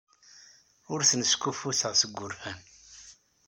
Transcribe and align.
Ur 0.91 0.99
ten-skuffuteɣ 1.09 1.93
seg 2.01 2.11
wurfan. 2.15 2.59